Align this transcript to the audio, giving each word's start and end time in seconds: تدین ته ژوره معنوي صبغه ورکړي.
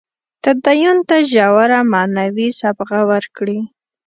تدین 0.43 0.97
ته 1.07 1.17
ژوره 1.31 1.79
معنوي 1.93 2.49
صبغه 2.61 2.99
ورکړي. 3.11 3.59